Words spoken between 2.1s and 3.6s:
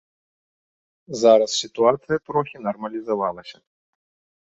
трохі нармалізавалася.